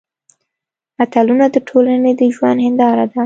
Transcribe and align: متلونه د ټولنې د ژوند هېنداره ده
متلونه 0.97 1.45
د 1.51 1.57
ټولنې 1.69 2.11
د 2.19 2.21
ژوند 2.35 2.59
هېنداره 2.65 3.05
ده 3.11 3.19